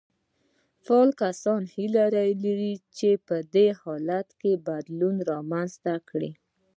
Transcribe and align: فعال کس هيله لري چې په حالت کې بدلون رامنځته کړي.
فعال 0.85 1.09
کس 1.19 1.39
هيله 1.75 2.03
لري 2.45 2.73
چې 2.97 3.09
په 3.27 3.35
حالت 3.81 4.27
کې 4.39 4.51
بدلون 4.67 5.15
رامنځته 5.31 5.93
کړي. 6.09 6.31